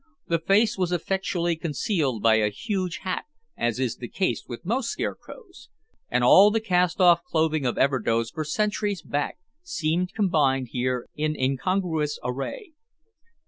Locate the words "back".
9.03-9.37